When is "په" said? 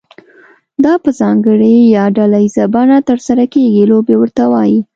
1.03-1.09